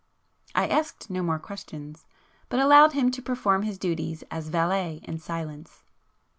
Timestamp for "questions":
1.37-2.07